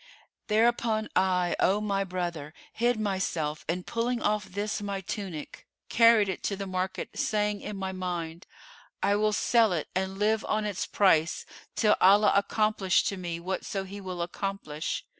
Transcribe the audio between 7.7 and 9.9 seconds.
my mind, 'I will sell it